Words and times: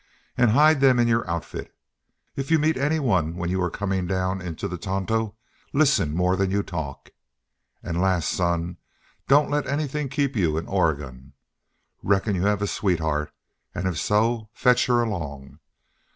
And 0.35 0.49
hide 0.49 0.81
them 0.81 0.97
in 0.97 1.07
your 1.07 1.29
outfit. 1.29 1.75
If 2.35 2.49
you 2.49 2.57
meet 2.57 2.75
anyone 2.75 3.35
when 3.35 3.51
your 3.51 3.69
coming 3.69 4.07
down 4.07 4.41
into 4.41 4.67
the 4.67 4.79
Tonto, 4.79 5.35
listen 5.73 6.15
more 6.15 6.35
than 6.35 6.49
you 6.49 6.63
talk. 6.63 7.11
And 7.83 8.01
last, 8.01 8.29
son, 8.31 8.77
dont 9.27 9.51
let 9.51 9.67
anything 9.67 10.09
keep 10.09 10.35
you 10.35 10.57
in 10.57 10.65
Oregon. 10.65 11.33
Reckon 12.01 12.33
you 12.35 12.45
have 12.45 12.63
a 12.63 12.65
sweetheart, 12.67 13.31
and 13.75 13.87
if 13.87 13.99
so 13.99 14.49
fetch 14.53 14.87
her 14.87 15.03
along. 15.03 15.59